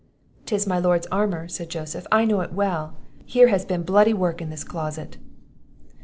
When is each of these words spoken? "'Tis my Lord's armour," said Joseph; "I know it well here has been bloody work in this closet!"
"'Tis 0.47 0.65
my 0.65 0.79
Lord's 0.79 1.05
armour," 1.11 1.47
said 1.47 1.69
Joseph; 1.69 2.07
"I 2.11 2.25
know 2.25 2.41
it 2.41 2.53
well 2.53 2.95
here 3.23 3.49
has 3.49 3.65
been 3.65 3.83
bloody 3.83 4.15
work 4.15 4.41
in 4.41 4.49
this 4.49 4.63
closet!" 4.63 5.17